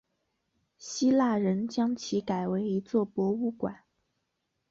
[0.79, 3.83] 希腊人将其改为一座博物馆。